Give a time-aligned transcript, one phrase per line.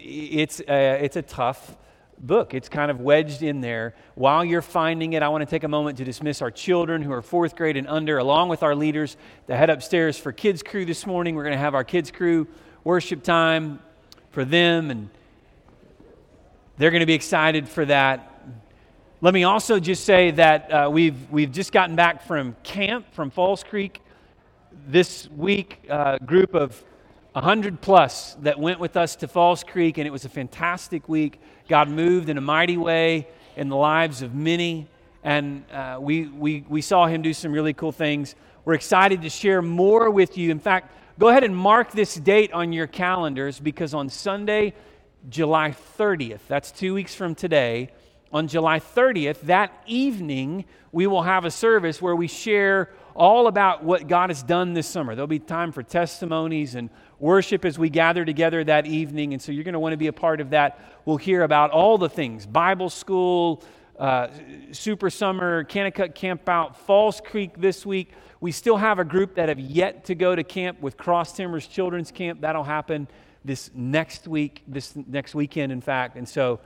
[0.00, 1.76] it's a, it's a tough
[2.18, 2.54] book.
[2.54, 3.94] It's kind of wedged in there.
[4.14, 7.12] While you're finding it, I want to take a moment to dismiss our children who
[7.12, 10.84] are fourth grade and under, along with our leaders, to head upstairs for Kids Crew
[10.84, 11.34] this morning.
[11.34, 12.46] We're going to have our Kids Crew
[12.84, 13.80] worship time
[14.30, 15.10] for them, and
[16.78, 18.32] they're going to be excited for that.
[19.20, 23.30] Let me also just say that uh, we've, we've just gotten back from camp from
[23.30, 24.00] Falls Creek
[24.86, 26.82] this week, a uh, group of
[27.36, 31.38] 100 plus that went with us to Falls Creek, and it was a fantastic week.
[31.68, 34.88] God moved in a mighty way in the lives of many,
[35.22, 38.34] and uh, we, we, we saw Him do some really cool things.
[38.64, 40.50] We're excited to share more with you.
[40.50, 44.72] In fact, go ahead and mark this date on your calendars because on Sunday,
[45.28, 47.90] July 30th, that's two weeks from today,
[48.32, 53.82] on July 30th, that evening, we will have a service where we share all about
[53.82, 55.14] what God has done this summer.
[55.14, 59.32] There'll be time for testimonies and worship as we gather together that evening.
[59.32, 60.80] And so you're going to want to be a part of that.
[61.04, 63.62] We'll hear about all the things Bible school,
[63.98, 64.28] uh,
[64.72, 68.12] Super Summer, Kanakuk Camp Out, Falls Creek this week.
[68.40, 71.66] We still have a group that have yet to go to camp with Cross Timbers
[71.66, 72.42] Children's Camp.
[72.42, 73.08] That'll happen
[73.44, 76.16] this next week, this next weekend, in fact.
[76.16, 76.60] And so,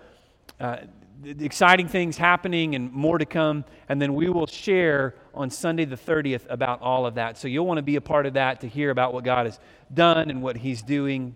[0.59, 0.79] uh,
[1.25, 3.65] exciting things happening and more to come.
[3.89, 7.39] And then we will share on Sunday the 30th about all of that.
[7.39, 9.59] So you'll want to be a part of that to hear about what God has
[9.93, 11.35] done and what He's doing.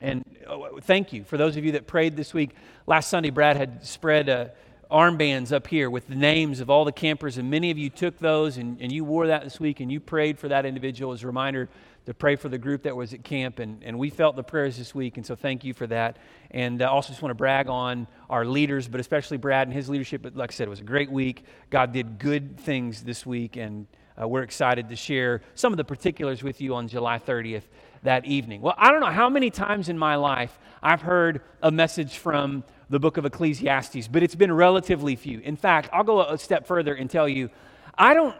[0.00, 2.50] And oh, thank you for those of you that prayed this week.
[2.86, 4.48] Last Sunday, Brad had spread uh,
[4.90, 8.18] armbands up here with the names of all the campers, and many of you took
[8.18, 11.22] those and, and you wore that this week and you prayed for that individual as
[11.22, 11.68] a reminder
[12.08, 14.78] to pray for the group that was at camp, and, and we felt the prayers
[14.78, 16.16] this week, and so thank you for that.
[16.50, 19.90] And uh, also just want to brag on our leaders, but especially Brad and his
[19.90, 20.22] leadership.
[20.22, 21.44] But like I said, it was a great week.
[21.68, 23.86] God did good things this week, and
[24.18, 27.64] uh, we're excited to share some of the particulars with you on July 30th
[28.04, 28.62] that evening.
[28.62, 32.64] Well, I don't know how many times in my life I've heard a message from
[32.88, 35.40] the book of Ecclesiastes, but it's been relatively few.
[35.40, 37.50] In fact, I'll go a step further and tell you,
[37.98, 38.34] I don't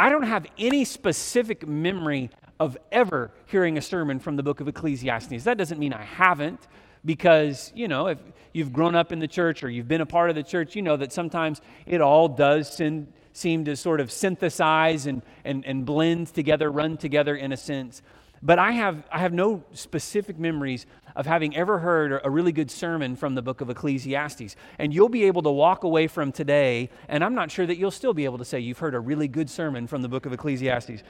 [0.00, 2.30] I don't have any specific memory
[2.60, 5.42] of ever hearing a sermon from the book of Ecclesiastes.
[5.44, 6.60] That doesn't mean I haven't,
[7.04, 8.18] because, you know, if
[8.52, 10.82] you've grown up in the church or you've been a part of the church, you
[10.82, 12.80] know that sometimes it all does
[13.32, 18.02] seem to sort of synthesize and, and, and blend together, run together in a sense.
[18.42, 20.84] But I have, I have no specific memories
[21.16, 24.56] of having ever heard a really good sermon from the book of Ecclesiastes.
[24.78, 27.90] And you'll be able to walk away from today, and I'm not sure that you'll
[27.90, 30.32] still be able to say you've heard a really good sermon from the book of
[30.34, 31.02] Ecclesiastes.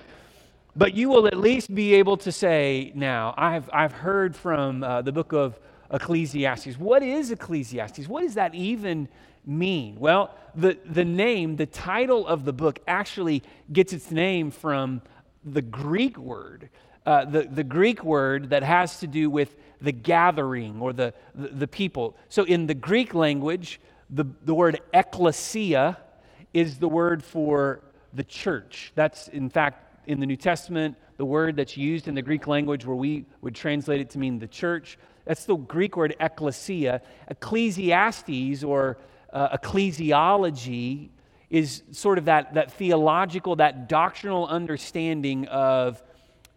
[0.76, 5.02] But you will at least be able to say now, I've, I've heard from uh,
[5.02, 5.58] the book of
[5.90, 6.78] Ecclesiastes.
[6.78, 8.06] What is Ecclesiastes?
[8.06, 9.08] What does that even
[9.44, 9.96] mean?
[9.98, 13.42] Well, the, the name, the title of the book actually
[13.72, 15.02] gets its name from
[15.44, 16.70] the Greek word.
[17.04, 21.48] Uh, the, the Greek word that has to do with the gathering or the, the,
[21.48, 22.16] the people.
[22.28, 25.98] So in the Greek language, the, the word ecclesia
[26.52, 27.80] is the word for
[28.12, 28.92] the church.
[28.94, 32.84] That's, in fact, in the New Testament, the word that's used in the Greek language
[32.84, 34.98] where we would translate it to mean the church.
[35.24, 37.00] That's the Greek word ecclesia.
[37.28, 38.98] Ecclesiastes or
[39.32, 41.10] uh, ecclesiology
[41.48, 46.02] is sort of that, that theological, that doctrinal understanding of,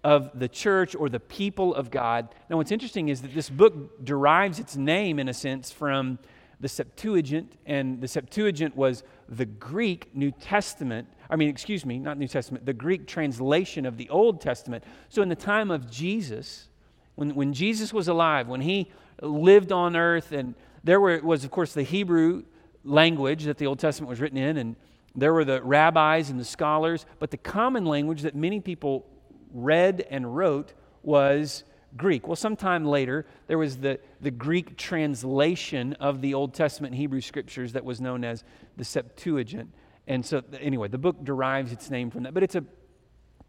[0.04, 2.30] of the church or the people of God.
[2.50, 6.18] Now, what's interesting is that this book derives its name, in a sense, from
[6.64, 12.20] the Septuagint, and the Septuagint was the Greek New Testament I mean, excuse me, not
[12.20, 14.84] New Testament, the Greek translation of the Old Testament.
[15.10, 16.70] So in the time of Jesus,
[17.16, 20.54] when, when Jesus was alive, when he lived on earth, and
[20.84, 22.44] there were, was, of course, the Hebrew
[22.84, 24.76] language that the Old Testament was written in, and
[25.16, 29.04] there were the rabbis and the scholars, but the common language that many people
[29.52, 31.64] read and wrote was
[31.96, 32.28] Greek.
[32.28, 37.74] Well, sometime later, there was the, the Greek translation of the Old Testament Hebrew scriptures
[37.74, 38.44] that was known as
[38.78, 39.70] the Septuagint.
[40.08, 42.34] And so, anyway, the book derives its name from that.
[42.34, 42.66] But it's a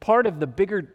[0.00, 0.93] part of the bigger,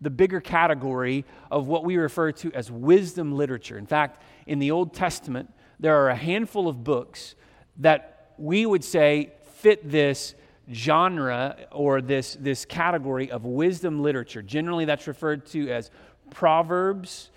[0.00, 3.78] the bigger category of what we refer to as wisdom literature.
[3.78, 7.36] In fact, in the Old Testament, there are a handful of books
[7.78, 10.34] that we would say fit this
[10.72, 14.42] genre or this, this category of wisdom literature.
[14.42, 15.90] Generally, that's referred to as
[16.32, 17.30] Proverbs,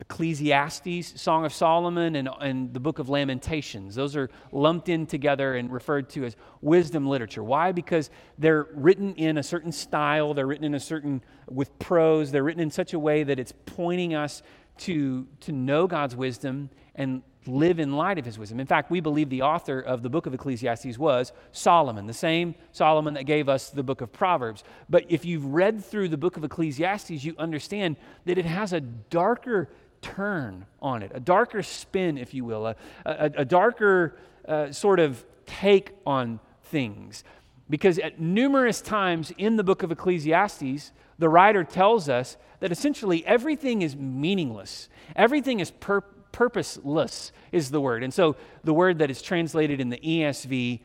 [0.00, 3.94] Ecclesiastes, Song of Solomon, and, and the book of Lamentations.
[3.94, 7.44] Those are lumped in together and referred to as wisdom literature.
[7.44, 7.70] Why?
[7.70, 12.42] Because they're written in a certain style, they're written in a certain, with prose, they're
[12.42, 14.42] written in such a way that it's pointing us
[14.78, 18.60] to, to know God's wisdom and live in light of his wisdom.
[18.60, 22.54] In fact, we believe the author of the book of Ecclesiastes was Solomon, the same
[22.70, 24.62] Solomon that gave us the book of Proverbs.
[24.88, 27.96] But if you've read through the book of Ecclesiastes, you understand
[28.26, 29.68] that it has a darker
[30.00, 34.16] turn on it, a darker spin, if you will, a, a, a darker
[34.46, 37.24] uh, sort of take on things.
[37.70, 43.24] Because at numerous times in the book of Ecclesiastes, the writer tells us that essentially
[43.26, 48.02] everything is meaningless, everything is pur- purposeless, is the word.
[48.02, 50.80] And so the word that is translated in the ESV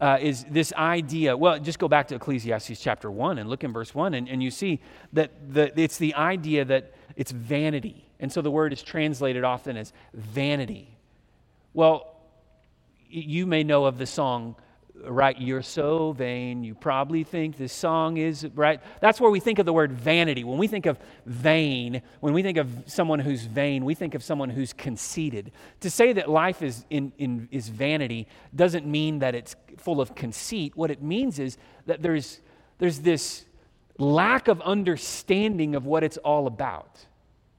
[0.00, 1.36] uh, is this idea.
[1.36, 4.42] Well, just go back to Ecclesiastes chapter 1 and look in verse 1, and, and
[4.42, 4.80] you see
[5.12, 8.04] that the, it's the idea that it's vanity.
[8.18, 10.96] And so the word is translated often as vanity.
[11.74, 12.16] Well,
[13.08, 14.56] you may know of the song,
[15.04, 15.38] right?
[15.40, 16.64] You're so vain.
[16.64, 18.80] You probably think this song is, right?
[19.00, 20.44] That's where we think of the word vanity.
[20.44, 24.22] When we think of vain, when we think of someone who's vain, we think of
[24.22, 25.52] someone who's conceited.
[25.80, 30.14] To say that life is, in, in, is vanity doesn't mean that it's full of
[30.14, 30.76] conceit.
[30.76, 32.40] What it means is that there's,
[32.78, 33.44] there's this
[33.98, 37.04] lack of understanding of what it's all about.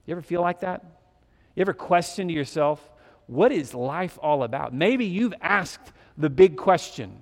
[0.06, 0.84] You ever feel like that?
[1.56, 2.90] You ever question to yourself,
[3.28, 4.74] what is life all about?
[4.74, 7.20] Maybe you've asked the big question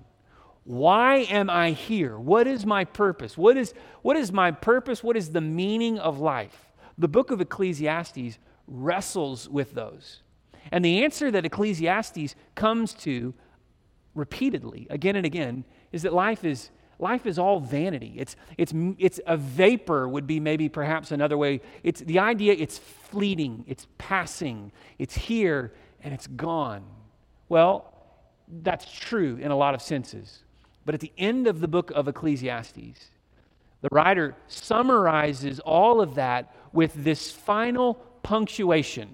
[0.64, 2.18] why am I here?
[2.18, 3.38] What is my purpose?
[3.38, 3.74] What is,
[4.04, 5.04] what is my purpose?
[5.04, 6.72] What is the meaning of life?
[6.98, 8.38] The book of Ecclesiastes
[8.68, 10.22] wrestles with those.
[10.72, 13.34] And the answer that Ecclesiastes comes to
[14.14, 16.70] repeatedly, again and again, is that life is
[17.00, 18.14] life is all vanity.
[18.16, 21.62] It's, it's, it's a vapor, would be maybe perhaps another way.
[21.82, 25.74] It's the idea it's fleeting, it's passing, it's here,
[26.04, 26.84] and it's gone.
[27.50, 27.92] Well,
[28.62, 30.44] that's true in a lot of senses.
[30.86, 33.10] But at the end of the book of Ecclesiastes,
[33.82, 39.10] the writer summarizes all of that with this final punctuation.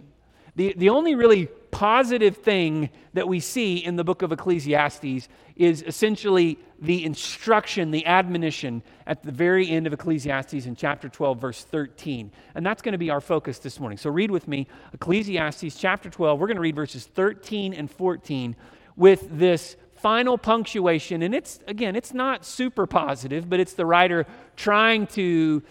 [0.56, 5.84] The, the only really positive thing that we see in the book of Ecclesiastes is
[5.84, 11.64] essentially the instruction, the admonition at the very end of Ecclesiastes in chapter 12, verse
[11.64, 12.32] 13.
[12.56, 13.98] And that's going to be our focus this morning.
[13.98, 16.40] So read with me Ecclesiastes chapter 12.
[16.40, 18.56] We're going to read verses 13 and 14
[18.96, 21.22] with this final punctuation.
[21.22, 25.64] And it's, again, it's not super positive, but it's the writer trying to.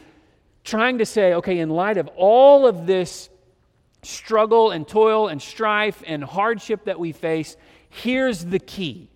[0.64, 3.28] Trying to say, okay, in light of all of this
[4.02, 7.56] struggle and toil and strife and hardship that we face,
[7.88, 9.08] here's the key.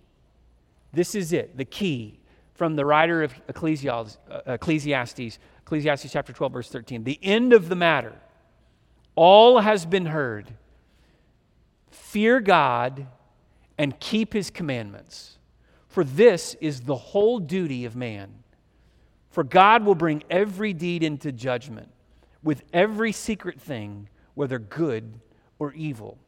[0.93, 2.19] This is it, the key
[2.53, 7.03] from the writer of Ecclesiastes, uh, Ecclesiastes, Ecclesiastes chapter 12, verse 13.
[7.03, 8.13] The end of the matter,
[9.15, 10.53] all has been heard.
[11.89, 13.07] Fear God
[13.81, 15.39] and keep his commandments,
[15.87, 18.31] for this is the whole duty of man.
[19.31, 21.89] For God will bring every deed into judgment
[22.43, 25.19] with every secret thing whether good
[25.57, 26.19] or evil.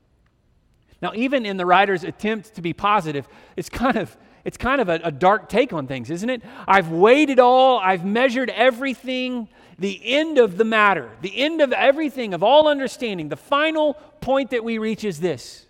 [1.00, 4.90] Now, even in the writer's attempt to be positive, it's kind of, it's kind of
[4.90, 6.42] a, a dark take on things, isn't it?
[6.68, 9.48] I've weighed it all, I've measured everything.
[9.78, 14.50] The end of the matter, the end of everything, of all understanding, the final point
[14.50, 15.68] that we reach is this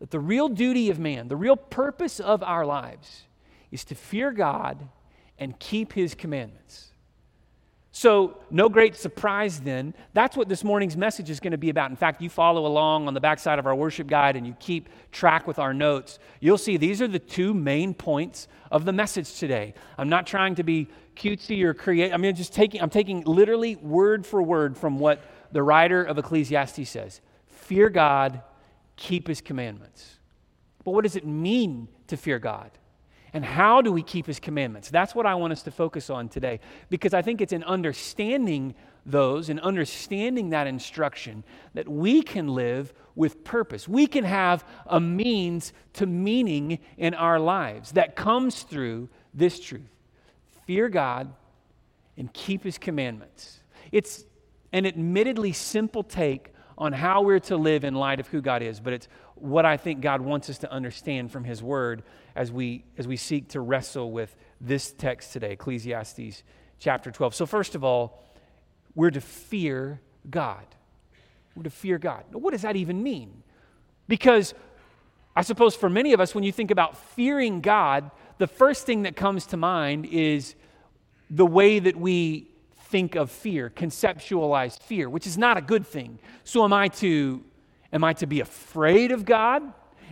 [0.00, 3.24] that the real duty of man, the real purpose of our lives,
[3.70, 4.88] is to fear God
[5.38, 6.88] and keep his commandments.
[7.90, 9.92] So, no great surprise then.
[10.12, 11.90] That's what this morning's message is going to be about.
[11.90, 14.88] In fact, you follow along on the backside of our worship guide and you keep
[15.10, 16.20] track with our notes.
[16.38, 19.74] You'll see these are the two main points of the message today.
[19.96, 20.86] I'm not trying to be
[21.16, 22.12] cutesy or create.
[22.12, 25.20] I mean, just taking, I'm taking literally word for word from what
[25.50, 28.42] the writer of Ecclesiastes says Fear God,
[28.98, 30.18] keep his commandments.
[30.84, 32.70] But what does it mean to fear God?
[33.32, 34.90] And how do we keep his commandments?
[34.90, 38.74] That's what I want us to focus on today because I think it's in understanding
[39.04, 41.44] those and understanding that instruction
[41.74, 43.86] that we can live with purpose.
[43.86, 49.94] We can have a means to meaning in our lives that comes through this truth
[50.66, 51.32] fear God
[52.18, 53.60] and keep his commandments.
[53.90, 54.24] It's
[54.72, 58.78] an admittedly simple take on how we're to live in light of who God is,
[58.78, 62.04] but it's what I think God wants us to understand from his word
[62.36, 66.44] as we as we seek to wrestle with this text today, Ecclesiastes
[66.78, 67.34] chapter 12.
[67.34, 68.22] So first of all,
[68.94, 70.64] we're to fear God.
[71.56, 72.24] We're to fear God.
[72.32, 73.42] Now, what does that even mean?
[74.06, 74.54] Because
[75.34, 79.02] I suppose for many of us, when you think about fearing God, the first thing
[79.02, 80.54] that comes to mind is
[81.28, 82.47] the way that we
[82.88, 86.18] think of fear, conceptualize fear, which is not a good thing.
[86.44, 87.42] So am I to
[87.92, 89.62] am I to be afraid of God?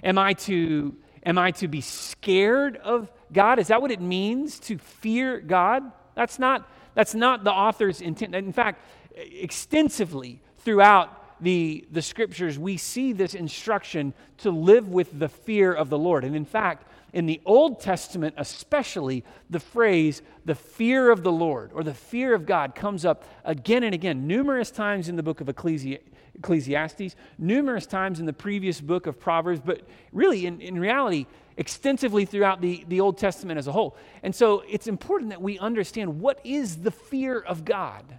[0.02, 3.58] Am I to am I to be scared of God?
[3.58, 5.82] Is that what it means to fear God?
[6.14, 8.34] That's not that's not the author's intent.
[8.34, 8.80] In fact,
[9.14, 15.90] extensively throughout the, the scriptures, we see this instruction to live with the fear of
[15.90, 16.24] the Lord.
[16.24, 21.70] And in fact, in the Old Testament, especially, the phrase the fear of the Lord
[21.72, 25.40] or the fear of God comes up again and again, numerous times in the book
[25.40, 26.00] of Ecclesi-
[26.34, 29.82] Ecclesiastes, numerous times in the previous book of Proverbs, but
[30.12, 33.96] really, in, in reality, extensively throughout the, the Old Testament as a whole.
[34.22, 38.18] And so it's important that we understand what is the fear of God.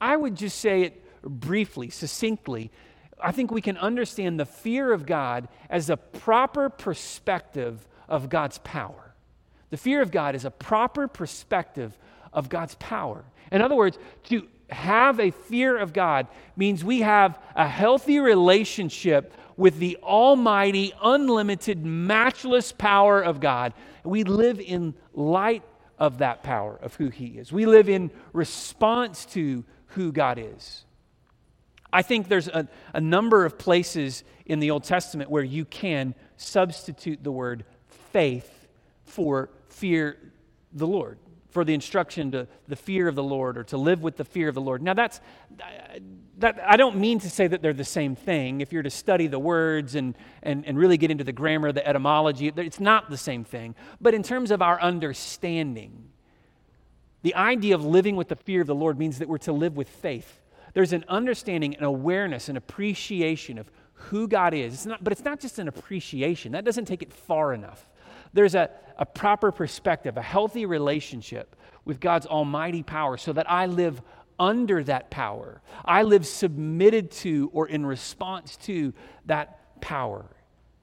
[0.00, 2.70] I would just say it briefly, succinctly.
[3.20, 8.58] I think we can understand the fear of God as a proper perspective of God's
[8.58, 9.14] power.
[9.70, 11.96] The fear of God is a proper perspective
[12.32, 13.24] of God's power.
[13.52, 19.32] In other words, to have a fear of God means we have a healthy relationship
[19.56, 23.72] with the almighty, unlimited, matchless power of God.
[24.04, 25.64] We live in light
[25.98, 27.52] of that power of who He is.
[27.52, 30.84] We live in response to who God is.
[31.92, 36.14] I think there's a, a number of places in the Old Testament where you can
[36.36, 37.64] substitute the word
[38.18, 38.68] faith
[39.04, 40.18] for fear
[40.72, 41.18] the Lord
[41.50, 44.48] for the instruction to the fear of the Lord or to live with the fear
[44.48, 44.82] of the Lord.
[44.82, 45.20] Now, that's,
[46.38, 48.60] that, I don't mean to say that they're the same thing.
[48.60, 51.86] If you're to study the words and, and, and really get into the grammar, the
[51.86, 53.74] etymology, it's not the same thing.
[54.00, 56.10] But in terms of our understanding,
[57.22, 59.76] the idea of living with the fear of the Lord means that we're to live
[59.76, 60.40] with faith.
[60.74, 64.74] There's an understanding, an awareness, an appreciation of who God is.
[64.74, 67.87] It's not, but it's not just an appreciation, that doesn't take it far enough
[68.32, 73.66] there's a, a proper perspective, a healthy relationship with God's almighty power so that I
[73.66, 74.02] live
[74.38, 75.60] under that power.
[75.84, 78.92] I live submitted to or in response to
[79.26, 80.24] that power.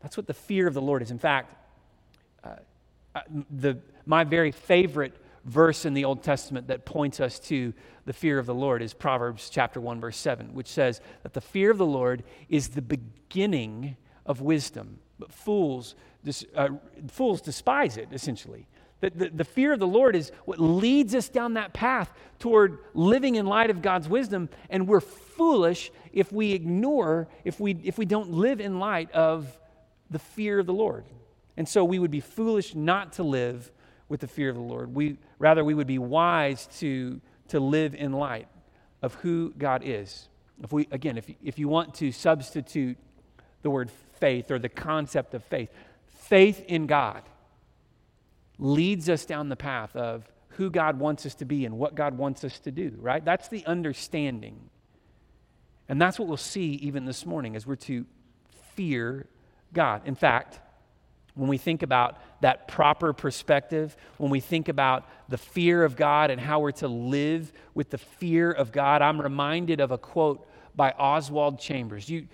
[0.01, 1.11] That's what the fear of the Lord is.
[1.11, 1.55] In fact,
[2.43, 2.55] uh,
[3.13, 5.13] uh the, my very favorite
[5.45, 7.73] verse in the Old Testament that points us to
[8.05, 11.41] the fear of the Lord is Proverbs chapter 1 verse 7, which says that the
[11.41, 15.95] fear of the Lord is the beginning of wisdom, but fools
[16.55, 16.69] uh,
[17.07, 18.67] fools despise it, essentially.
[19.01, 22.79] The, the, the, fear of the Lord is what leads us down that path toward
[22.93, 27.97] living in light of God's wisdom, and we're foolish if we ignore, if we, if
[27.97, 29.59] we don't live in light of
[30.09, 31.03] the fear of the Lord.
[31.57, 33.71] And so we would be foolish not to live
[34.07, 34.93] with the fear of the Lord.
[34.93, 38.47] We, rather, we would be wise to, to live in light
[39.01, 40.29] of who God is.
[40.63, 42.97] If we, again, if, if you want to substitute
[43.61, 45.69] the word faith or the concept of faith,
[46.29, 47.23] faith in God
[48.57, 52.17] leads us down the path of who God wants us to be and what God
[52.17, 53.23] wants us to do, right?
[53.23, 54.69] That's the understanding.
[55.89, 58.05] And that's what we'll see even this morning as we're to
[58.73, 59.27] fear
[59.73, 60.01] God.
[60.05, 60.59] In fact,
[61.35, 66.31] when we think about that proper perspective, when we think about the fear of God
[66.31, 70.47] and how we're to live with the fear of God, I'm reminded of a quote
[70.75, 72.09] by Oswald Chambers.
[72.09, 72.27] You,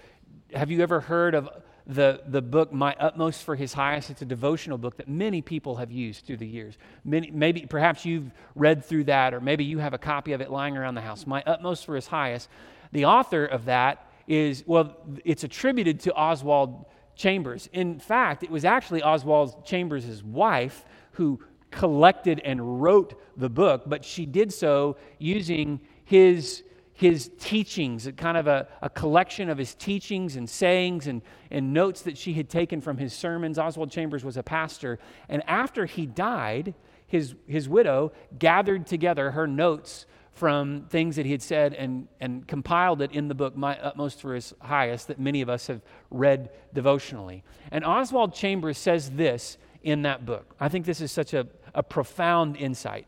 [0.54, 1.50] have you ever heard of
[1.88, 4.10] the, the book My Utmost for His Highest.
[4.10, 6.78] It's a devotional book that many people have used through the years.
[7.04, 10.52] Many, maybe perhaps you've read through that, or maybe you have a copy of it
[10.52, 11.26] lying around the house.
[11.26, 12.50] My Utmost for His Highest.
[12.92, 14.96] The author of that is, well,
[15.26, 16.86] it's attributed to Oswald
[17.16, 17.70] Chambers.
[17.74, 21.40] In fact, it was actually Oswald Chambers' wife who
[21.72, 26.64] collected and wrote the book, but she did so using his
[27.02, 32.04] his teachings, kind of a, a, collection of his teachings and sayings and, and notes
[32.04, 33.58] that she had taken from his sermons.
[33.58, 35.00] Oswald Chambers was a pastor.
[35.28, 36.76] And after he died,
[37.08, 42.48] his, his widow gathered together her notes from things that he had said and, and
[42.48, 45.82] compiled it in the book, My Utmost for His Highest, that many of us have
[46.12, 47.44] read devotionally.
[47.72, 50.56] And Oswald Chambers says this in that book.
[50.60, 53.08] I think this is such a, a profound insight.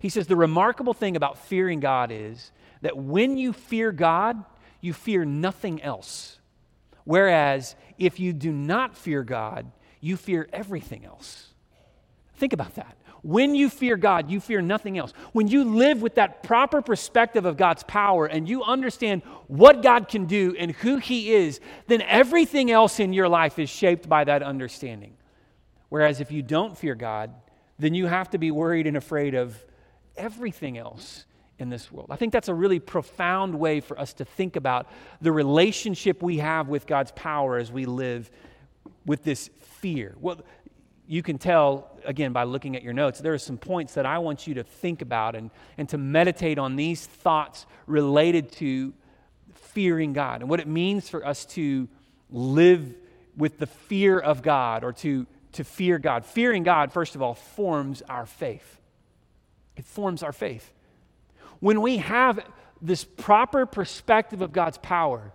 [0.00, 2.50] He says, The remarkable thing about fearing God is
[2.84, 4.44] that when you fear God,
[4.82, 6.38] you fear nothing else.
[7.04, 9.72] Whereas if you do not fear God,
[10.02, 11.48] you fear everything else.
[12.36, 12.98] Think about that.
[13.22, 15.14] When you fear God, you fear nothing else.
[15.32, 20.08] When you live with that proper perspective of God's power and you understand what God
[20.08, 24.24] can do and who He is, then everything else in your life is shaped by
[24.24, 25.16] that understanding.
[25.88, 27.30] Whereas if you don't fear God,
[27.78, 29.56] then you have to be worried and afraid of
[30.18, 31.24] everything else
[31.58, 32.08] in this world.
[32.10, 34.88] I think that's a really profound way for us to think about
[35.20, 38.30] the relationship we have with God's power as we live
[39.06, 40.16] with this fear.
[40.20, 40.40] Well,
[41.06, 44.18] you can tell, again, by looking at your notes, there are some points that I
[44.18, 48.94] want you to think about and, and to meditate on these thoughts related to
[49.52, 51.88] fearing God and what it means for us to
[52.30, 52.94] live
[53.36, 56.24] with the fear of God or to, to fear God.
[56.24, 58.80] Fearing God, first of all, forms our faith.
[59.76, 60.72] It forms our faith
[61.64, 62.40] when we have
[62.82, 65.32] this proper perspective of God's power,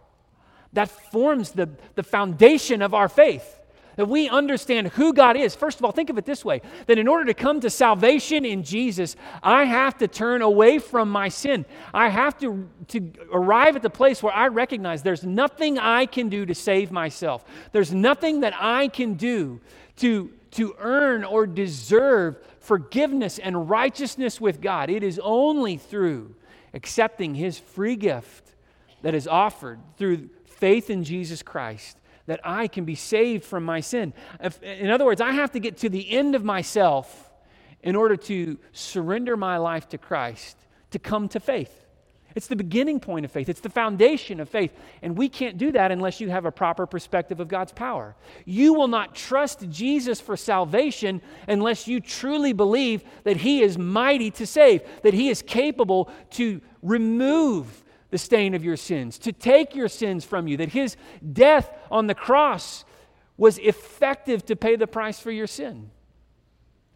[0.74, 3.60] that forms the, the foundation of our faith.
[3.96, 5.56] that we understand who God is.
[5.56, 8.46] First of all, think of it this way that in order to come to salvation
[8.46, 11.66] in Jesus, I have to turn away from my sin.
[11.96, 16.30] I have to, to arrive at the place where I recognize there's nothing I can
[16.30, 19.60] do to save myself, there's nothing that I can do
[19.98, 22.38] to, to earn or deserve
[22.70, 24.92] forgiveness and righteousness with God.
[24.92, 26.36] It is only through
[26.72, 28.54] accepting His free gift
[29.02, 31.98] that is offered through faith in Jesus Christ
[32.28, 34.14] that I can be saved from my sin.
[34.40, 37.32] If, in other words, I have to get to the end of myself
[37.82, 40.56] in order to surrender my life to Christ,
[40.92, 41.88] to come to faith.
[42.36, 43.50] It's the beginning point of faith.
[43.50, 44.72] It's the foundation of faith.
[45.02, 48.16] And we can't do that unless you have a proper perspective of God's power.
[48.46, 54.32] You will not trust Jesus for salvation unless you truly believe that He is mighty
[54.32, 59.76] to save, that He is capable to remove the stain of your sins, to take
[59.76, 60.98] your sins from you, that his
[61.34, 62.84] death on the cross
[63.38, 65.92] was effective to pay the price for your sin.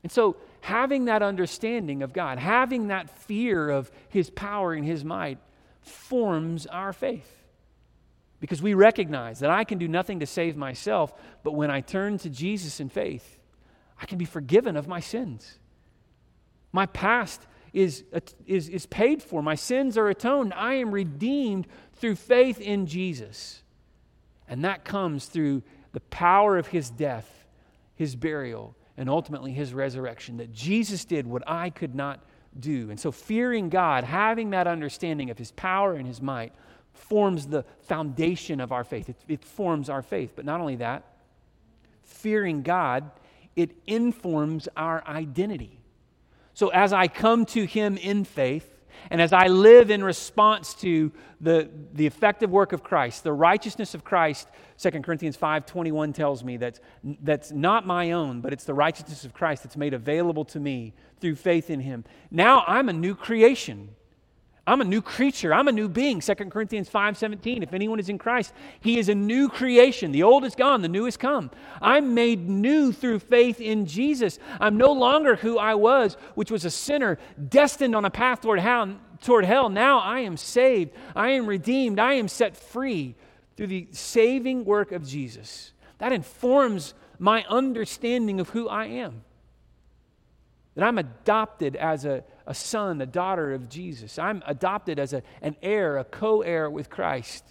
[0.01, 5.03] And so, having that understanding of God, having that fear of his power and his
[5.03, 5.37] might,
[5.81, 7.43] forms our faith.
[8.39, 12.17] Because we recognize that I can do nothing to save myself, but when I turn
[12.19, 13.39] to Jesus in faith,
[14.01, 15.59] I can be forgiven of my sins.
[16.71, 18.05] My past is,
[18.45, 19.43] is, is paid for.
[19.43, 20.53] My sins are atoned.
[20.53, 23.63] I am redeemed through faith in Jesus.
[24.47, 27.45] And that comes through the power of his death,
[27.95, 30.37] his burial, and ultimately his resurrection.
[30.37, 32.23] That Jesus did what I could not
[32.59, 32.89] do.
[32.89, 36.53] And so, fearing God, having that understanding of his power and his might,
[36.93, 39.09] forms the foundation of our faith.
[39.09, 40.33] It, it forms our faith.
[40.35, 41.03] But not only that,
[42.03, 43.09] fearing God,
[43.55, 45.79] it informs our identity.
[46.53, 48.72] So as I come to Him in faith,
[49.09, 53.93] and as I live in response to the, the effective work of Christ, the righteousness
[53.93, 54.47] of Christ,
[54.77, 56.79] 2 Corinthians 5.21 tells me that
[57.21, 60.93] that's not my own, but it's the righteousness of Christ that's made available to me
[61.19, 62.05] through faith in Him.
[62.31, 63.89] Now I'm a new creation.
[64.65, 65.53] I'm a new creature.
[65.53, 66.21] I'm a new being.
[66.21, 67.63] 2 Corinthians 5:17.
[67.63, 70.13] If anyone is in Christ, he is a new creation.
[70.13, 71.51] The old is gone, the new has come.
[71.81, 74.39] I'm made new through faith in Jesus.
[74.61, 78.59] I'm no longer who I was, which was a sinner destined on a path toward
[78.59, 78.95] hell.
[79.21, 79.67] Toward hell.
[79.67, 80.91] Now I am saved.
[81.13, 81.99] I am redeemed.
[81.99, 83.15] I am set free
[83.57, 85.73] through the saving work of Jesus.
[85.97, 89.23] That informs my understanding of who I am.
[90.75, 94.19] That I'm adopted as a a son, a daughter of Jesus.
[94.19, 97.43] I'm adopted as a, an heir, a co heir with Christ.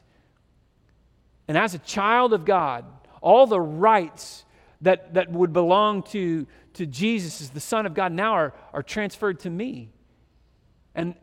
[1.49, 2.85] And as a child of God,
[3.21, 4.45] all the rights
[4.83, 8.83] that, that would belong to, to Jesus as the Son of God now are, are
[8.83, 9.91] transferred to me.
[10.95, 11.15] And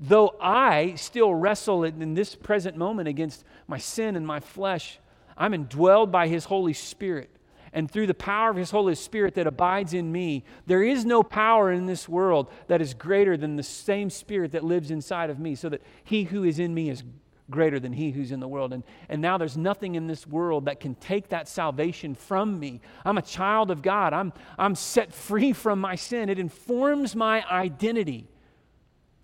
[0.00, 4.98] though I still wrestle in this present moment against my sin and my flesh,
[5.36, 7.30] I'm indwelled by His Holy Spirit
[7.72, 11.22] and through the power of His Holy Spirit that abides in me, there is no
[11.22, 15.38] power in this world that is greater than the same Spirit that lives inside of
[15.38, 17.02] me, so that He who is in me is
[17.50, 18.72] greater than He who's in the world.
[18.72, 22.80] And, and now there's nothing in this world that can take that salvation from me.
[23.04, 26.28] I'm a child of God, I'm, I'm set free from my sin.
[26.28, 28.28] It informs my identity.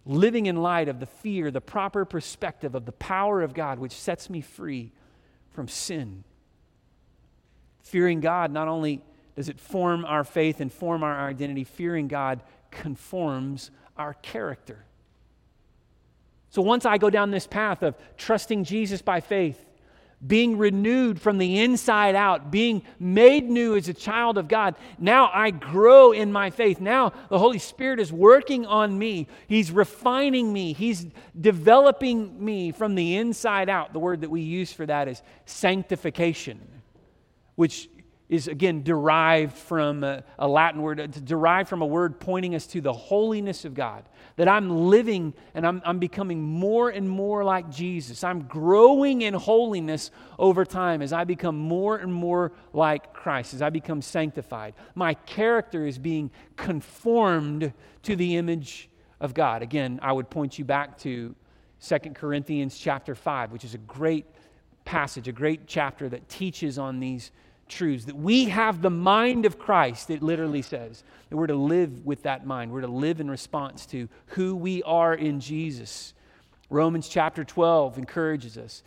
[0.06, 3.92] Living in light of the fear, the proper perspective of the power of God, which
[3.92, 4.92] sets me free
[5.52, 6.24] from sin
[7.84, 9.02] Fearing God not only
[9.36, 14.84] does it form our faith and form our identity, fearing God conforms our character.
[16.48, 19.62] So once I go down this path of trusting Jesus by faith,
[20.26, 24.74] being renewed from the inside out, being made new as a child of God.
[24.98, 26.80] Now I grow in my faith.
[26.80, 29.26] Now the Holy Spirit is working on me.
[29.48, 30.72] He's refining me.
[30.72, 31.06] He's
[31.38, 33.92] developing me from the inside out.
[33.92, 36.58] The word that we use for that is sanctification
[37.54, 37.88] which
[38.28, 42.66] is again derived from a, a, Latin word, uh, derived from a word pointing us
[42.66, 44.08] to the holiness of God.
[44.36, 48.24] That I'm living and I'm, I'm becoming more and more like Jesus.
[48.24, 53.62] I'm growing in holiness over time as I become more and more like Christ, as
[53.62, 54.74] I become sanctified.
[54.94, 57.72] My character is being conformed
[58.04, 58.88] to the image
[59.20, 59.62] of God.
[59.62, 61.34] Again, I would point you back to
[61.86, 64.26] 2 Corinthians chapter 5, which is a great
[64.84, 67.30] passage, a great chapter that teaches on these
[67.68, 68.04] truths.
[68.04, 71.02] That we have the mind of Christ, it literally says.
[71.30, 72.72] That we're to live with that mind.
[72.72, 76.14] We're to live in response to who we are in Jesus.
[76.70, 78.82] Romans chapter 12 encourages us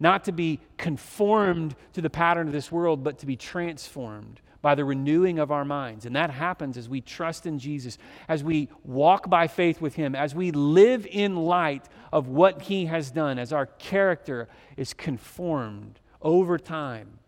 [0.00, 4.74] not to be conformed to the pattern of this world, but to be transformed by
[4.74, 6.06] the renewing of our minds.
[6.06, 10.14] And that happens as we trust in Jesus, as we walk by faith with Him,
[10.14, 16.00] as we live in light of what He has done, as our character is conformed
[16.20, 17.18] over time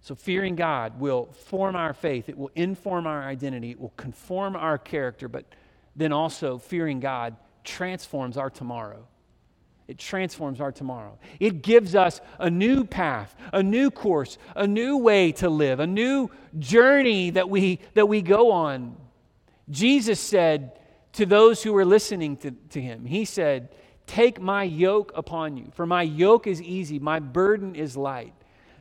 [0.00, 4.54] So, fearing God will form our faith, it will inform our identity, it will conform
[4.54, 5.44] our character, but
[5.96, 9.08] then also fearing God transforms our tomorrow.
[9.88, 11.18] It transforms our tomorrow.
[11.38, 15.86] It gives us a new path, a new course, a new way to live, a
[15.86, 18.96] new journey that we, that we go on.
[19.70, 20.72] Jesus said
[21.12, 23.68] to those who were listening to, to him, He said,
[24.06, 28.32] Take my yoke upon you, for my yoke is easy, my burden is light.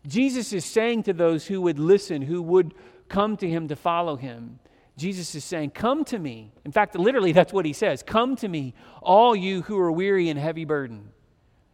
[0.07, 2.73] Jesus is saying to those who would listen, who would
[3.09, 4.59] come to him to follow him,
[4.97, 6.51] Jesus is saying, Come to me.
[6.63, 10.29] In fact, literally, that's what he says Come to me, all you who are weary
[10.29, 11.09] and heavy burden,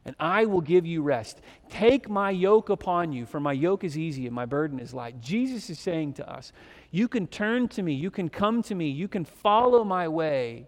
[0.05, 1.41] and I will give you rest.
[1.69, 5.21] Take my yoke upon you, for my yoke is easy and my burden is light.
[5.21, 6.51] Jesus is saying to us,
[6.89, 10.67] You can turn to me, you can come to me, you can follow my way.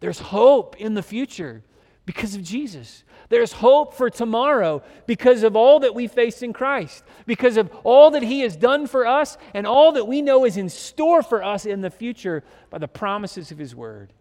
[0.00, 1.62] There's hope in the future
[2.06, 3.04] because of Jesus.
[3.28, 8.10] There's hope for tomorrow because of all that we face in Christ, because of all
[8.12, 11.42] that He has done for us, and all that we know is in store for
[11.42, 14.12] us in the future by the promises of His Word.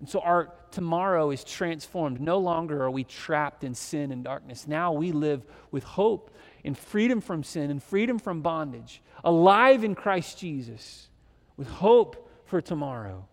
[0.00, 2.20] And so our tomorrow is transformed.
[2.20, 4.66] No longer are we trapped in sin and darkness.
[4.66, 6.30] Now we live with hope
[6.62, 11.08] in freedom from sin and freedom from bondage, alive in Christ Jesus,
[11.56, 13.26] with hope for tomorrow.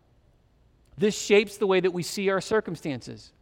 [0.97, 3.33] This shapes the way that we see our circumstances.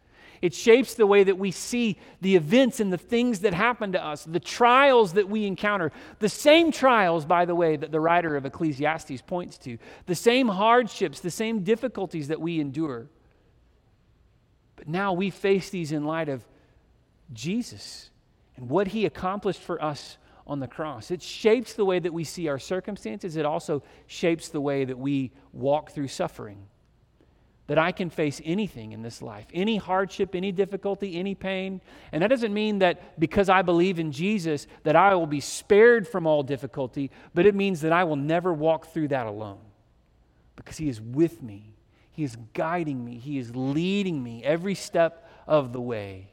[0.41, 4.03] It shapes the way that we see the events and the things that happen to
[4.03, 5.91] us, the trials that we encounter.
[6.19, 10.47] The same trials, by the way, that the writer of Ecclesiastes points to, the same
[10.47, 13.07] hardships, the same difficulties that we endure.
[14.75, 16.45] But now we face these in light of
[17.33, 18.09] Jesus
[18.55, 21.11] and what he accomplished for us on the cross.
[21.11, 24.97] It shapes the way that we see our circumstances, it also shapes the way that
[24.97, 26.65] we walk through suffering
[27.69, 31.81] that I can face anything in this life, any hardship, any difficulty, any pain.
[32.11, 36.07] And that doesn't mean that because I believe in Jesus that I will be spared
[36.07, 39.59] from all difficulty, but it means that I will never walk through that alone
[40.55, 41.75] because He is with me.
[42.09, 43.19] He is guiding me.
[43.19, 46.31] He is leading me every step of the way.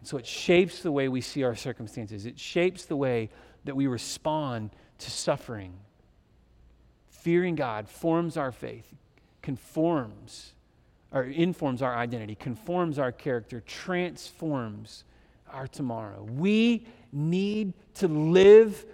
[0.00, 2.24] And so it shapes the way we see our circumstances.
[2.24, 3.28] It shapes the way
[3.66, 5.74] that we respond to suffering.
[7.10, 8.94] Fearing God forms our faith,
[9.46, 10.54] conforms
[11.12, 15.04] or informs our identity, conforms our character, transforms
[15.52, 16.24] our tomorrow.
[16.24, 18.84] We need to live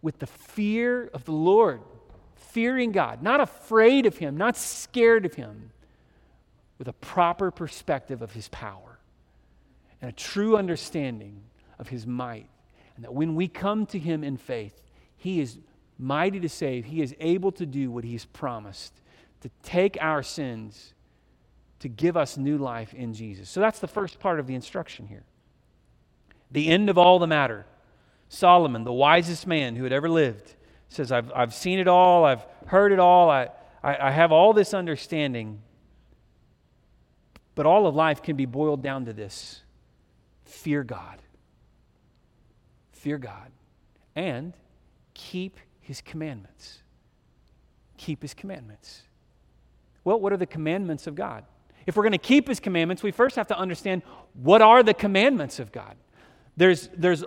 [0.00, 1.80] with the fear of the Lord,
[2.36, 5.72] fearing God, not afraid of Him, not scared of Him,
[6.78, 9.00] with a proper perspective of His power
[10.00, 11.42] and a true understanding
[11.80, 12.46] of His might.
[12.94, 14.84] And that when we come to Him in faith,
[15.16, 15.58] He is
[15.98, 19.00] mighty to save, He is able to do what He's promised
[19.40, 20.94] to take our sins
[21.80, 23.48] to give us new life in Jesus.
[23.48, 25.24] So that's the first part of the instruction here.
[26.50, 27.66] The end of all the matter.
[28.28, 30.54] Solomon, the wisest man who had ever lived,
[30.88, 33.48] says, I've, I've seen it all, I've heard it all, I,
[33.82, 35.62] I, I have all this understanding.
[37.54, 39.62] But all of life can be boiled down to this
[40.44, 41.22] fear God.
[42.92, 43.50] Fear God.
[44.14, 44.52] And
[45.14, 46.82] keep his commandments.
[47.96, 49.02] Keep his commandments.
[50.04, 51.44] Well, what are the commandments of God?
[51.86, 54.02] If we're going to keep his commandments, we first have to understand
[54.34, 55.96] what are the commandments of God.
[56.56, 57.24] There's, there's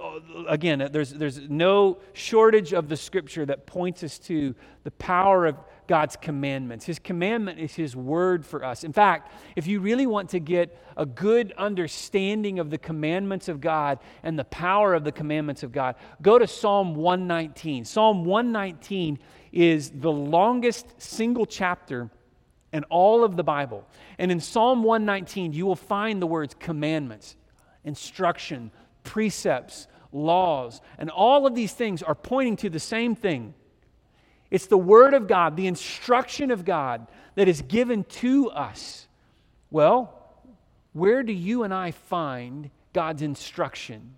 [0.48, 5.58] again, there's, there's no shortage of the scripture that points us to the power of
[5.88, 6.86] God's commandments.
[6.86, 8.84] His commandment is His word for us.
[8.84, 13.60] In fact, if you really want to get a good understanding of the commandments of
[13.60, 17.86] God and the power of the commandments of God, go to Psalm 119.
[17.86, 19.20] Psalm 119
[19.52, 22.12] is the longest single chapter
[22.74, 23.88] and all of the Bible.
[24.18, 27.38] And in Psalm 119, you will find the words commandments,
[27.86, 28.72] instruction,
[29.04, 33.54] precepts, laws, and all of these things are pointing to the same thing.
[34.52, 39.08] It's the Word of God, the instruction of God that is given to us.
[39.72, 40.20] Well,
[40.94, 44.16] where do you and I find God's instruction?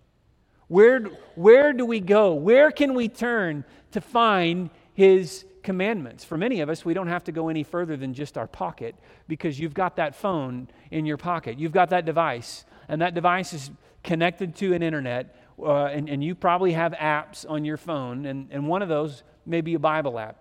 [0.67, 1.01] Where,
[1.35, 2.33] where do we go?
[2.33, 6.23] Where can we turn to find His commandments.
[6.23, 8.95] For many of us, we don't have to go any further than just our pocket
[9.27, 11.59] because you've got that phone in your pocket.
[11.59, 13.71] You've got that device, and that device is
[14.03, 18.47] connected to an internet, uh, and, and you probably have apps on your phone, and,
[18.51, 20.37] and one of those may be a Bible app.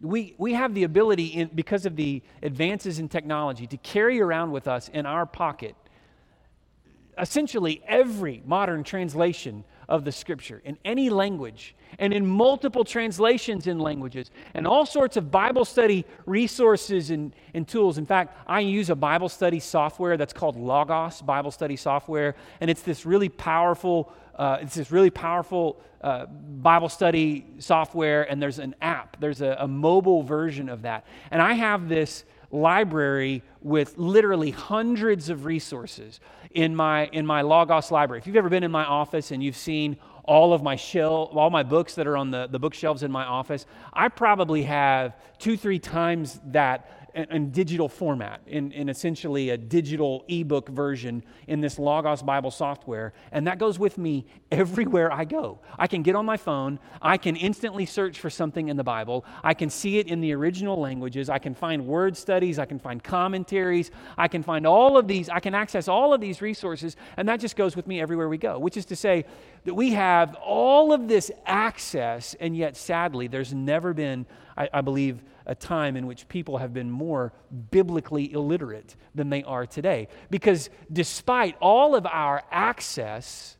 [0.00, 4.52] We, we have the ability, in, because of the advances in technology, to carry around
[4.52, 5.76] with us in our pocket
[7.20, 13.78] essentially every modern translation of the scripture in any language and in multiple translations in
[13.80, 17.98] languages and all sorts of Bible study resources and, and tools.
[17.98, 22.70] In fact, I use a Bible study software that's called Logos Bible Study Software, and
[22.70, 24.12] it's this really powerful.
[24.36, 29.18] Uh, it's this really powerful uh, Bible study software, and there's an app.
[29.20, 35.28] There's a, a mobile version of that, and I have this library with literally hundreds
[35.28, 36.20] of resources
[36.52, 38.20] in my in my Logos library.
[38.20, 41.50] If you've ever been in my office and you've seen all of my shelf, all
[41.50, 45.56] my books that are on the, the bookshelves in my office, I probably have two,
[45.56, 51.78] three times that in, digital format, in, in essentially a digital ebook version in this
[51.78, 53.12] Logos Bible software.
[53.32, 55.60] And that goes with me everywhere I go.
[55.78, 59.24] I can get on my phone, I can instantly search for something in the Bible,
[59.42, 62.78] I can see it in the original languages, I can find word studies, I can
[62.78, 66.96] find commentaries, I can find all of these, I can access all of these resources,
[67.16, 69.24] and that just goes with me everywhere we go, which is to say
[69.64, 74.80] that we have all of this access, and yet sadly, there's never been, I, I
[74.80, 77.32] believe, a time in which people have been more
[77.72, 80.06] biblically illiterate than they are today.
[80.30, 83.56] Because despite all of our access,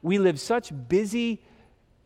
[0.00, 1.44] we live such busy,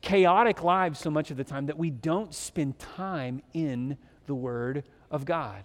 [0.00, 4.82] chaotic lives so much of the time that we don't spend time in the Word
[5.08, 5.62] of God.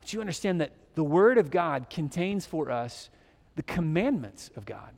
[0.00, 3.10] But you understand that the Word of God contains for us
[3.56, 4.94] the commandments of God.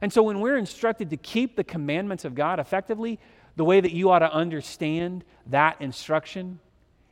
[0.00, 3.18] And so when we're instructed to keep the commandments of God effectively,
[3.56, 6.58] the way that you ought to understand that instruction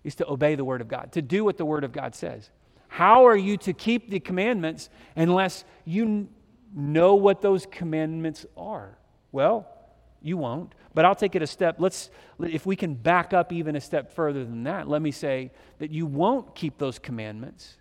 [0.05, 2.50] is to obey the Word of God, to do what the Word of God says.
[2.88, 6.28] How are you to keep the commandments unless you
[6.74, 8.98] know what those commandments are?
[9.31, 9.66] Well,
[10.20, 10.74] you won't.
[10.94, 11.76] But I'll take it a step.
[11.78, 15.50] Let's, if we can back up even a step further than that, let me say
[15.78, 17.76] that you won't keep those commandments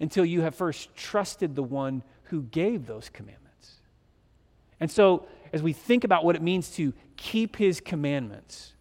[0.00, 3.80] until you have first trusted the one who gave those commandments.
[4.80, 8.72] And so, as we think about what it means to keep his commandments,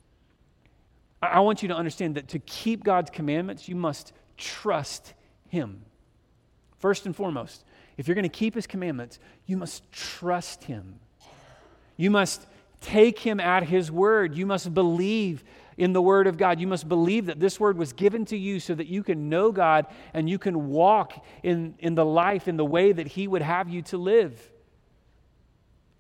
[1.22, 5.14] I want you to understand that to keep God's commandments, you must trust
[5.50, 5.84] him.
[6.80, 7.64] First and foremost,
[7.98, 11.00] if you're going to keep his commandments, you must trust him.
[11.96, 12.48] You must
[12.80, 14.36] take him at his word.
[14.36, 15.44] You must believe
[15.78, 16.60] in the word of God.
[16.60, 19.52] You must believe that this word was given to you so that you can know
[19.52, 23.44] God and you can walk in, in the life, in the way that he would
[23.44, 24.51] have you to live.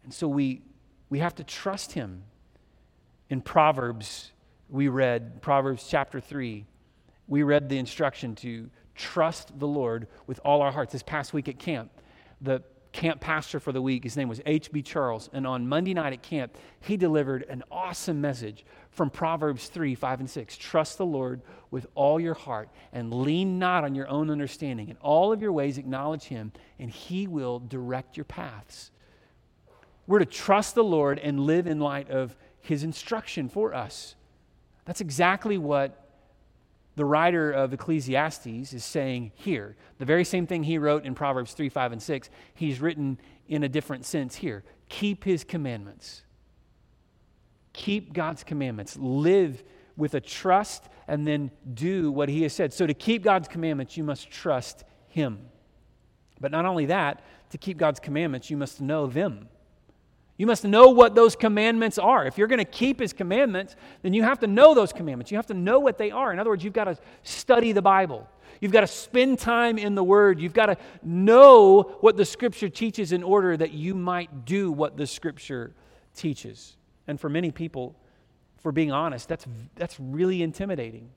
[0.03, 0.61] And so we,
[1.09, 2.23] we have to trust him.
[3.29, 4.31] In Proverbs,
[4.69, 6.65] we read, Proverbs chapter 3,
[7.27, 10.91] we read the instruction to trust the Lord with all our hearts.
[10.91, 11.91] This past week at camp,
[12.41, 12.61] the
[12.91, 14.81] camp pastor for the week, his name was H.B.
[14.81, 19.95] Charles, and on Monday night at camp, he delivered an awesome message from Proverbs 3
[19.95, 20.57] 5 and 6.
[20.57, 24.89] Trust the Lord with all your heart and lean not on your own understanding.
[24.89, 28.91] In all of your ways, acknowledge him, and he will direct your paths.
[30.07, 34.15] We're to trust the Lord and live in light of his instruction for us.
[34.85, 35.97] That's exactly what
[36.95, 39.75] the writer of Ecclesiastes is saying here.
[39.99, 43.63] The very same thing he wrote in Proverbs 3, 5, and 6, he's written in
[43.63, 44.63] a different sense here.
[44.89, 46.23] Keep his commandments.
[47.73, 48.97] Keep God's commandments.
[48.97, 49.63] Live
[49.95, 52.73] with a trust and then do what he has said.
[52.73, 55.39] So, to keep God's commandments, you must trust him.
[56.39, 59.47] But not only that, to keep God's commandments, you must know them.
[60.41, 62.25] You must know what those commandments are.
[62.25, 65.29] If you're going to keep his commandments, then you have to know those commandments.
[65.29, 66.33] You have to know what they are.
[66.33, 68.27] In other words, you've got to study the Bible.
[68.59, 70.39] You've got to spend time in the Word.
[70.39, 74.97] You've got to know what the Scripture teaches in order that you might do what
[74.97, 75.75] the Scripture
[76.15, 76.75] teaches.
[77.05, 77.95] And for many people,
[78.63, 81.11] for being honest, that's, that's really intimidating.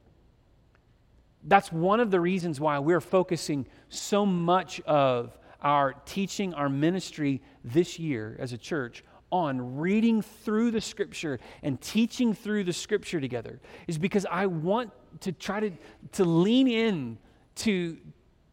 [1.44, 7.40] That's one of the reasons why we're focusing so much of our teaching, our ministry
[7.64, 9.02] this year as a church
[9.34, 14.92] on reading through the scripture and teaching through the scripture together is because I want
[15.22, 15.72] to try to,
[16.12, 17.18] to lean in
[17.56, 17.98] to,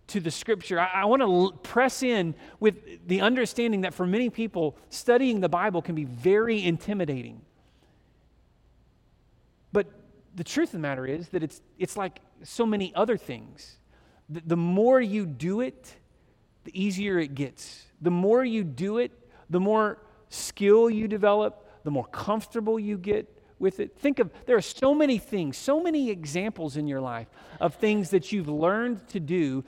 [0.08, 0.80] to the scripture.
[0.80, 5.40] I, I want to l- press in with the understanding that for many people, studying
[5.40, 7.44] the Bible can be very intimidating.
[9.72, 9.86] But
[10.34, 13.78] the truth of the matter is that it's, it's like so many other things.
[14.30, 15.94] The, the more you do it,
[16.64, 17.86] the easier it gets.
[18.02, 19.12] The more you do it,
[19.48, 20.00] the more
[20.32, 23.28] skill you develop, the more comfortable you get
[23.60, 23.96] with it.
[23.98, 27.28] Think of there are so many things, so many examples in your life
[27.60, 29.64] of things that you've learned to do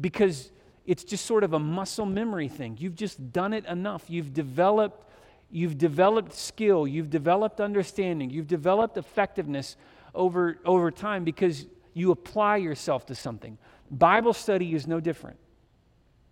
[0.00, 0.50] because
[0.86, 2.76] it's just sort of a muscle memory thing.
[2.80, 4.04] You've just done it enough.
[4.08, 5.06] You've developed
[5.52, 9.76] you've developed skill, you've developed understanding, you've developed effectiveness
[10.14, 13.58] over over time because you apply yourself to something.
[13.90, 15.38] Bible study is no different.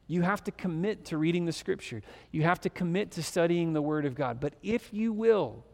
[0.09, 2.03] You have to commit to reading the scripture.
[2.33, 4.41] You have to commit to studying the word of God.
[4.41, 5.65] But if you will,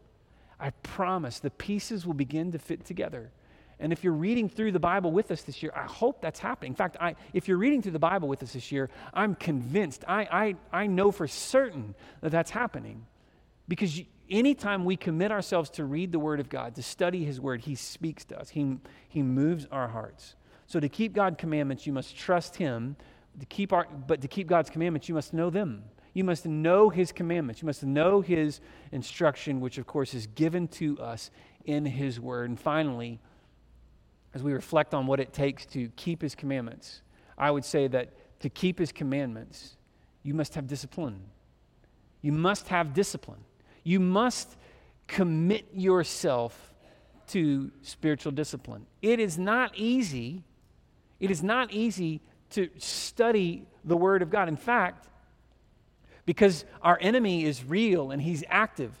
[0.59, 3.31] I promise the pieces will begin to fit together.
[3.79, 6.71] And if you're reading through the Bible with us this year, I hope that's happening.
[6.71, 10.03] In fact, I, if you're reading through the Bible with us this year, I'm convinced,
[10.07, 13.05] I, I, I know for certain that that's happening.
[13.67, 17.61] Because anytime we commit ourselves to read the Word of God, to study His Word,
[17.61, 18.77] He speaks to us, He,
[19.09, 20.35] he moves our hearts.
[20.67, 22.95] So to keep God's commandments, you must trust Him.
[23.39, 25.83] To keep our, but to keep God's commandments, you must know them.
[26.13, 27.61] You must know His commandments.
[27.61, 31.29] You must know His instruction, which, of course, is given to us
[31.65, 32.49] in His Word.
[32.49, 33.19] And finally,
[34.33, 37.01] as we reflect on what it takes to keep His commandments,
[37.37, 39.75] I would say that to keep His commandments,
[40.23, 41.19] you must have discipline.
[42.21, 43.43] You must have discipline.
[43.83, 44.55] You must
[45.07, 46.73] commit yourself
[47.27, 48.85] to spiritual discipline.
[49.01, 50.43] It is not easy.
[51.19, 52.21] It is not easy
[52.55, 54.47] to study the Word of God.
[54.47, 55.07] In fact,
[56.25, 58.91] because our enemy is real and he's active,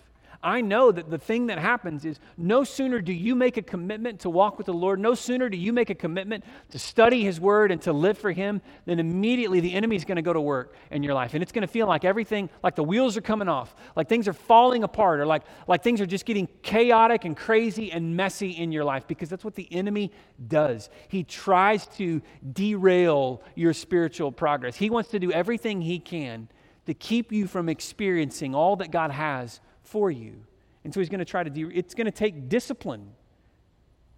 [0.45, 4.19] I know that the thing that happens is no sooner do you make a commitment
[4.19, 7.41] to walk with the Lord, no sooner do you make a commitment to study His
[7.41, 10.39] Word and to live for Him, then immediately the enemy is going to go to
[10.39, 11.33] work in your life.
[11.33, 14.27] And it's going to feel like everything, like the wheels are coming off, like things
[14.27, 18.51] are falling apart, or like, like things are just getting chaotic and crazy and messy
[18.51, 20.11] in your life because that's what the enemy
[20.47, 20.91] does.
[21.07, 22.21] He tries to
[22.53, 24.75] derail your spiritual progress.
[24.75, 26.49] He wants to do everything he can
[26.85, 30.43] to keep you from experiencing all that God has for you.
[30.83, 33.11] And so he's going to try to, de- it's going to take discipline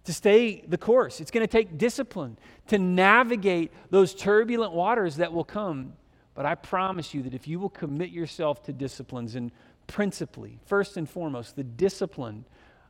[0.04, 1.20] to stay the course.
[1.20, 5.94] It's going to take discipline to navigate those turbulent waters that will come.
[6.34, 9.50] But I promise you that if you will commit yourself to disciplines, and
[9.86, 12.44] principally, first and foremost, the discipline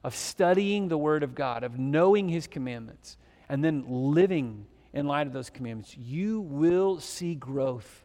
[0.04, 3.16] of studying the Word of God, of knowing His commandments,
[3.48, 8.04] and then living in light of those commandments, you will see growth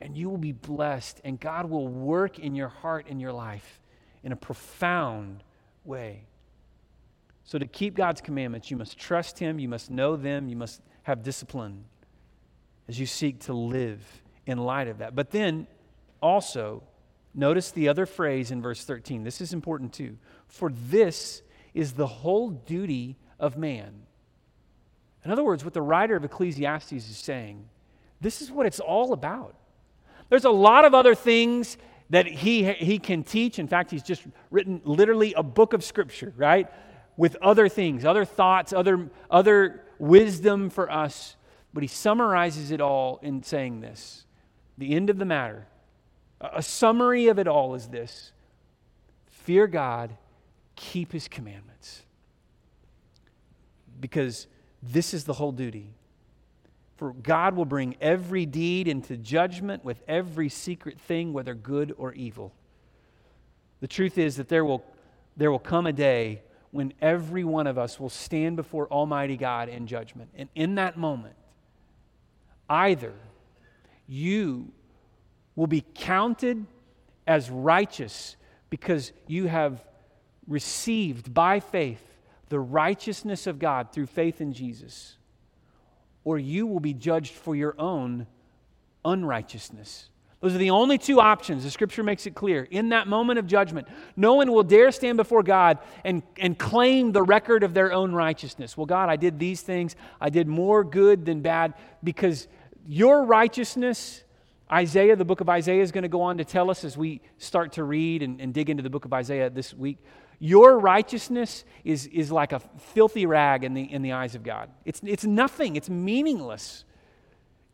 [0.00, 3.79] and you will be blessed, and God will work in your heart and your life
[4.22, 5.42] in a profound
[5.84, 6.26] way.
[7.44, 10.80] So, to keep God's commandments, you must trust Him, you must know them, you must
[11.02, 11.84] have discipline
[12.88, 14.00] as you seek to live
[14.46, 15.14] in light of that.
[15.14, 15.66] But then
[16.20, 16.82] also,
[17.34, 19.24] notice the other phrase in verse 13.
[19.24, 20.18] This is important too.
[20.46, 24.02] For this is the whole duty of man.
[25.24, 27.68] In other words, what the writer of Ecclesiastes is saying,
[28.20, 29.54] this is what it's all about.
[30.28, 31.76] There's a lot of other things
[32.10, 33.58] that he, he can teach.
[33.58, 36.68] In fact, he's just written literally a book of scripture, right?
[37.16, 41.36] With other things, other thoughts, other, other wisdom for us.
[41.72, 44.26] But he summarizes it all in saying this
[44.76, 45.66] the end of the matter.
[46.40, 48.32] A summary of it all is this
[49.28, 50.16] fear God,
[50.74, 52.02] keep his commandments.
[54.00, 54.46] Because
[54.82, 55.94] this is the whole duty.
[57.00, 62.12] For God will bring every deed into judgment with every secret thing, whether good or
[62.12, 62.52] evil.
[63.80, 64.84] The truth is that there will,
[65.34, 69.70] there will come a day when every one of us will stand before Almighty God
[69.70, 70.28] in judgment.
[70.34, 71.36] And in that moment,
[72.68, 73.14] either
[74.06, 74.70] you
[75.56, 76.66] will be counted
[77.26, 78.36] as righteous
[78.68, 79.82] because you have
[80.46, 82.04] received by faith
[82.50, 85.16] the righteousness of God through faith in Jesus
[86.24, 88.26] or you will be judged for your own
[89.04, 90.10] unrighteousness.
[90.40, 91.64] Those are the only two options.
[91.64, 92.66] The scripture makes it clear.
[92.70, 97.12] In that moment of judgment, no one will dare stand before God and, and claim
[97.12, 98.74] the record of their own righteousness.
[98.74, 99.96] Well, God, I did these things.
[100.18, 102.48] I did more good than bad because
[102.88, 104.24] your righteousness,
[104.72, 107.20] Isaiah, the book of Isaiah, is going to go on to tell us as we
[107.36, 109.98] start to read and, and dig into the book of Isaiah this week.
[110.42, 114.70] Your righteousness is, is like a filthy rag in the, in the eyes of God.
[114.86, 116.84] It's, it's nothing, it's meaningless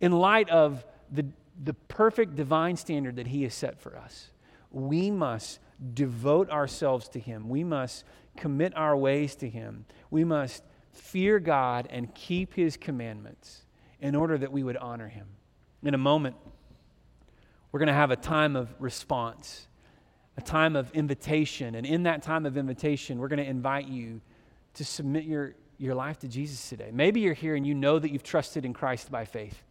[0.00, 1.26] in light of the,
[1.62, 4.33] the perfect divine standard that He has set for us.
[4.72, 5.61] We must
[5.94, 8.05] devote ourselves to Him, we must
[8.37, 13.64] commit our ways to Him, we must fear God and keep His commandments
[14.00, 15.29] in order that we would honor Him.
[15.85, 16.35] In a moment,
[17.70, 19.68] we're going to have a time of response
[20.37, 21.75] a time of invitation.
[21.75, 24.20] And in that time of invitation, we're going to invite you
[24.75, 26.90] to submit your, your life to Jesus today.
[26.92, 29.62] Maybe you're here and you know that you've trusted in Christ by faith.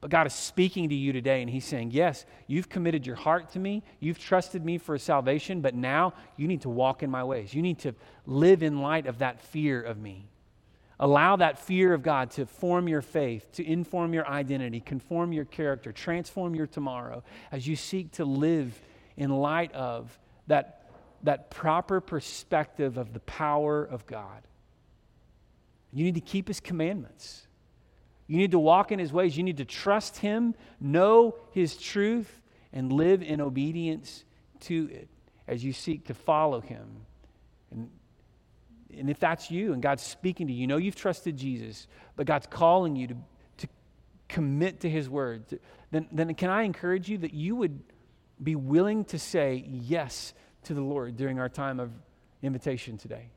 [0.00, 3.50] But God is speaking to you today, and He's saying, Yes, you've committed your heart
[3.52, 3.82] to me.
[3.98, 7.54] You've trusted me for salvation, but now you need to walk in my ways.
[7.54, 7.94] You need to
[8.26, 10.28] live in light of that fear of me.
[10.98, 15.44] Allow that fear of God to form your faith, to inform your identity, conform your
[15.44, 18.80] character, transform your tomorrow as you seek to live
[19.16, 20.90] in light of that,
[21.22, 24.42] that proper perspective of the power of God.
[25.92, 27.46] You need to keep His commandments.
[28.26, 29.36] You need to walk in his ways.
[29.36, 32.42] You need to trust him, know his truth,
[32.72, 34.24] and live in obedience
[34.60, 35.08] to it
[35.46, 37.06] as you seek to follow him.
[37.70, 37.90] And,
[38.96, 41.86] and if that's you and God's speaking to you, you know you've trusted Jesus,
[42.16, 43.16] but God's calling you to,
[43.58, 43.68] to
[44.28, 45.44] commit to his word,
[45.92, 47.80] then, then can I encourage you that you would
[48.42, 50.34] be willing to say yes
[50.64, 51.90] to the Lord during our time of
[52.42, 53.30] invitation today?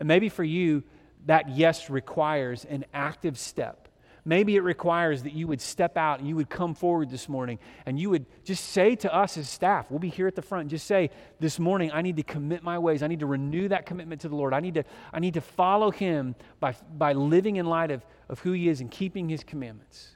[0.00, 0.82] And maybe for you,
[1.26, 3.88] that yes requires an active step.
[4.28, 7.60] Maybe it requires that you would step out and you would come forward this morning
[7.86, 10.68] and you would just say to us as staff, we'll be here at the front,
[10.68, 13.04] just say, This morning, I need to commit my ways.
[13.04, 14.52] I need to renew that commitment to the Lord.
[14.52, 18.40] I need to, I need to follow Him by, by living in light of, of
[18.40, 20.15] who He is and keeping His commandments.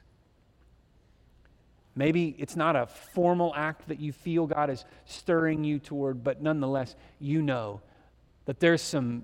[1.95, 6.41] Maybe it's not a formal act that you feel God is stirring you toward, but
[6.41, 7.81] nonetheless, you know
[8.45, 9.23] that there's some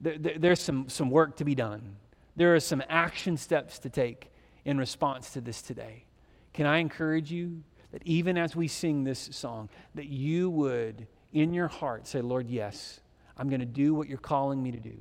[0.00, 1.96] there, there's some, some work to be done.
[2.36, 4.30] There are some action steps to take
[4.64, 6.04] in response to this today.
[6.52, 11.54] Can I encourage you that even as we sing this song, that you would, in
[11.54, 13.00] your heart, say, Lord, yes,
[13.36, 14.96] I'm going to do what you're calling me to do.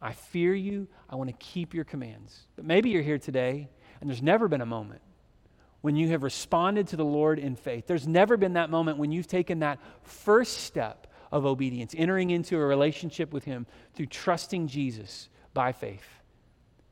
[0.00, 0.86] I fear you.
[1.08, 2.46] I want to keep your commands.
[2.56, 3.68] But maybe you're here today
[4.00, 5.00] and there's never been a moment
[5.84, 7.86] when you have responded to the Lord in faith.
[7.86, 12.56] There's never been that moment when you've taken that first step of obedience, entering into
[12.56, 16.22] a relationship with Him through trusting Jesus by faith,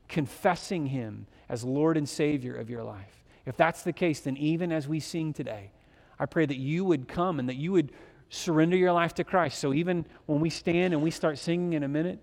[0.07, 3.23] confessing Him as Lord and Savior of your life.
[3.47, 5.71] If that's the case, then even as we sing today,
[6.19, 7.93] I pray that you would come and that you would
[8.29, 9.57] surrender your life to Christ.
[9.57, 12.19] So even when we stand and we start singing in a minute,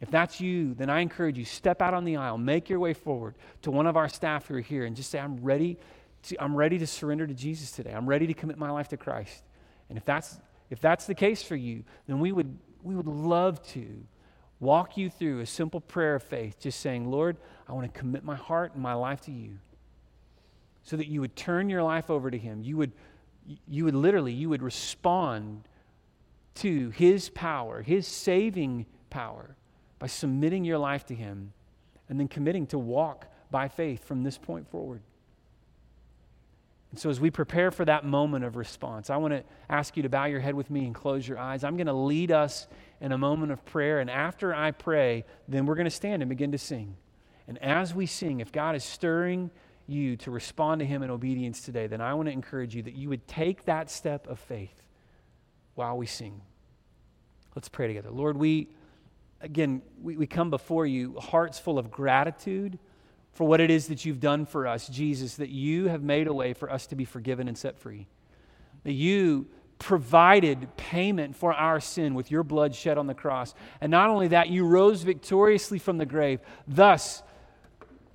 [0.00, 2.94] if that's you, then I encourage you, step out on the aisle, make your way
[2.94, 5.76] forward to one of our staff who are here, and just say, I'm ready
[6.24, 7.92] to, I'm ready to surrender to Jesus today.
[7.92, 9.42] I'm ready to commit my life to Christ.
[9.88, 10.38] And if that's
[10.70, 13.86] if that's the case for you, then we would, we would love to
[14.60, 17.36] walk you through a simple prayer of faith, just saying, Lord,
[17.68, 19.58] I want to commit my heart and my life to you.
[20.82, 22.62] So that you would turn your life over to Him.
[22.62, 22.92] You would,
[23.66, 25.68] you would literally, you would respond
[26.56, 29.56] to His power, His saving power,
[29.98, 31.52] by submitting your life to Him
[32.08, 35.02] and then committing to walk by faith from this point forward.
[36.90, 40.02] And so, as we prepare for that moment of response, I want to ask you
[40.04, 41.62] to bow your head with me and close your eyes.
[41.62, 42.66] I'm going to lead us
[43.00, 44.00] in a moment of prayer.
[44.00, 46.96] And after I pray, then we're going to stand and begin to sing.
[47.46, 49.50] And as we sing, if God is stirring
[49.86, 52.94] you to respond to Him in obedience today, then I want to encourage you that
[52.94, 54.82] you would take that step of faith
[55.74, 56.40] while we sing.
[57.54, 58.10] Let's pray together.
[58.10, 58.68] Lord, we,
[59.40, 62.78] again, we, we come before you, hearts full of gratitude
[63.32, 66.32] for what it is that you've done for us, Jesus, that you have made a
[66.32, 68.06] way for us to be forgiven and set free.
[68.84, 69.46] That you
[69.78, 73.54] provided payment for our sin with your blood shed on the cross.
[73.80, 77.22] And not only that, you rose victoriously from the grave, thus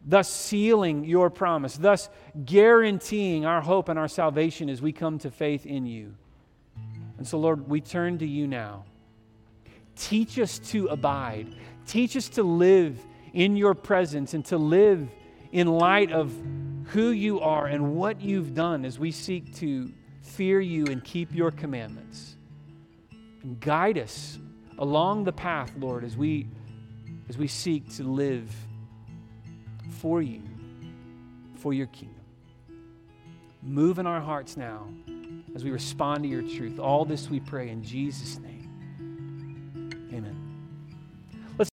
[0.06, 2.10] thus sealing your promise, thus
[2.44, 6.14] guaranteeing our hope and our salvation as we come to faith in you.
[7.18, 8.84] And so, Lord, we turn to you now.
[9.96, 13.00] Teach us to abide, teach us to live
[13.34, 15.08] in your presence and to live
[15.52, 16.34] in light of
[16.88, 19.92] who you are and what you've done as we seek to
[20.22, 22.36] fear you and keep your commandments.
[23.44, 24.40] And guide us
[24.80, 26.48] along the path, Lord, as we
[27.30, 28.54] as we seek to live
[29.90, 30.42] for you,
[31.56, 32.20] for your kingdom.
[33.62, 34.88] Move in our hearts now
[35.56, 36.80] as we respond to your truth.
[36.80, 38.53] All this we pray in Jesus' name.